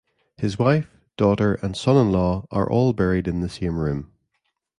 [0.35, 4.11] His wife, daughter, and son-in-law are all buried in the same room.